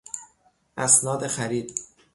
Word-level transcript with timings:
اسناد 0.77 1.27
خرید 1.27 1.73